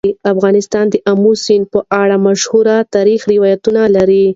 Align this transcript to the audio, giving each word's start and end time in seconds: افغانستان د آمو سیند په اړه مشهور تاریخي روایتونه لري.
افغانستان 0.33 0.85
د 0.89 0.95
آمو 1.11 1.31
سیند 1.45 1.65
په 1.73 1.79
اړه 2.01 2.15
مشهور 2.27 2.67
تاریخي 2.95 3.27
روایتونه 3.35 3.81
لري. 3.95 4.25